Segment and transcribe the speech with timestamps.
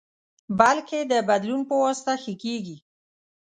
[0.59, 2.77] بلکې د بدلون پواسطه ښه کېږي.